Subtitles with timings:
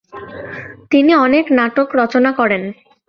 [0.91, 2.63] তিনি অনেক নাটক রচনা করেন।